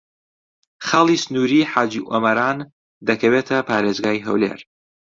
[0.87, 2.57] خاڵی سنووریی حاجی ئۆمەران
[3.07, 4.59] دەکەوێتە پارێزگای هەولێر.